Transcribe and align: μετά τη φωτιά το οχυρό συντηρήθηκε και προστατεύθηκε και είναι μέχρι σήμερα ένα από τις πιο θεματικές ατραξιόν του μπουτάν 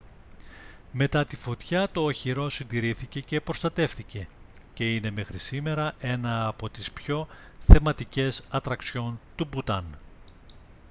μετά 0.91 1.25
τη 1.25 1.35
φωτιά 1.35 1.89
το 1.89 2.03
οχυρό 2.05 2.49
συντηρήθηκε 2.49 3.19
και 3.19 3.41
προστατεύθηκε 3.41 4.27
και 4.73 4.93
είναι 4.95 5.11
μέχρι 5.11 5.37
σήμερα 5.37 5.95
ένα 5.99 6.47
από 6.47 6.69
τις 6.69 6.91
πιο 6.91 7.27
θεματικές 7.61 8.43
ατραξιόν 8.51 9.19
του 9.35 9.47
μπουτάν 9.51 9.85